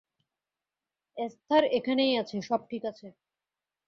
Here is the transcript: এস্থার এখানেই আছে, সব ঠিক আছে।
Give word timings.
এস্থার 1.17 1.63
এখানেই 1.71 2.13
আছে, 2.17 2.37
সব 2.41 2.61
ঠিক 2.69 2.83
আছে। 2.85 3.07